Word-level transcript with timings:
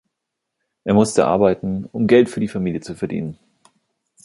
Er 0.83 0.95
musste 0.95 1.27
arbeiten, 1.27 1.85
um 1.91 2.07
Geld 2.07 2.27
für 2.27 2.39
die 2.39 2.47
Familie 2.47 2.81
zu 2.81 2.95
verdienen. 2.95 3.37